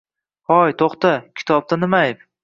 [0.51, 2.25] Hoy, to`xta, kitobda nima ayb